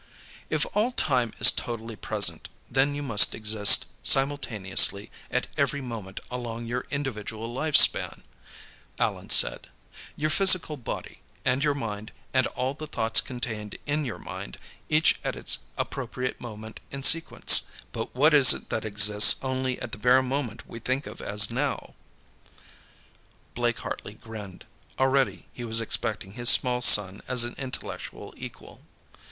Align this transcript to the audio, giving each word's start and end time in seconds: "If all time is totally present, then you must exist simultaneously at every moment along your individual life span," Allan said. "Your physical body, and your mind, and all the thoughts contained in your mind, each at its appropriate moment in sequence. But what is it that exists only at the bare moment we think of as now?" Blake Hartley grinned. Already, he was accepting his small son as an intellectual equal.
"If 0.49 0.65
all 0.73 0.91
time 0.93 1.31
is 1.37 1.51
totally 1.51 1.95
present, 1.95 2.49
then 2.71 2.95
you 2.95 3.03
must 3.03 3.35
exist 3.35 3.85
simultaneously 4.01 5.11
at 5.29 5.45
every 5.57 5.79
moment 5.79 6.19
along 6.31 6.65
your 6.65 6.87
individual 6.89 7.53
life 7.53 7.77
span," 7.77 8.23
Allan 8.97 9.29
said. 9.29 9.67
"Your 10.15 10.31
physical 10.31 10.75
body, 10.75 11.21
and 11.45 11.63
your 11.63 11.75
mind, 11.75 12.11
and 12.33 12.47
all 12.47 12.73
the 12.73 12.87
thoughts 12.87 13.21
contained 13.21 13.77
in 13.85 14.03
your 14.03 14.17
mind, 14.17 14.57
each 14.89 15.19
at 15.23 15.35
its 15.35 15.59
appropriate 15.77 16.41
moment 16.41 16.79
in 16.89 17.03
sequence. 17.03 17.69
But 17.91 18.15
what 18.15 18.33
is 18.33 18.53
it 18.55 18.69
that 18.71 18.85
exists 18.85 19.35
only 19.43 19.79
at 19.79 19.91
the 19.91 19.99
bare 19.99 20.23
moment 20.23 20.67
we 20.67 20.79
think 20.79 21.05
of 21.05 21.21
as 21.21 21.51
now?" 21.51 21.93
Blake 23.53 23.77
Hartley 23.81 24.15
grinned. 24.15 24.65
Already, 24.97 25.45
he 25.53 25.63
was 25.63 25.79
accepting 25.79 26.31
his 26.31 26.49
small 26.49 26.81
son 26.81 27.21
as 27.27 27.43
an 27.43 27.53
intellectual 27.59 28.33
equal. 28.35 28.81